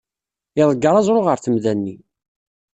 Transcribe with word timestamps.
Iḍegger 0.61 0.93
aẓru 0.99 1.21
ɣer 1.21 1.37
temda-nni. 1.39 1.95